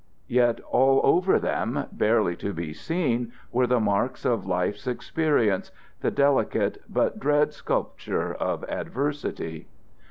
Yet 0.29 0.59
all 0.61 0.99
over 1.03 1.37
them, 1.37 1.85
barely 1.91 2.35
to 2.37 2.53
be 2.53 2.73
seen, 2.73 3.31
were 3.51 3.67
the 3.67 3.79
marks 3.79 4.25
of 4.25 4.47
life's 4.47 4.87
experience, 4.87 5.69
the 5.99 6.09
delicate 6.09 6.81
but 6.89 7.19
dread 7.19 7.53
sculpture 7.53 8.33
of 8.33 8.63
adversity. 8.63 9.67